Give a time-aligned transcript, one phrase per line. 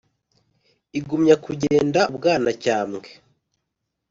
[0.99, 3.09] igumya kugenda u bwanacyambwe